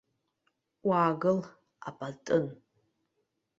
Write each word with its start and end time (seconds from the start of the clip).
Уаагыл, 0.87 1.39
апатын! 1.87 2.45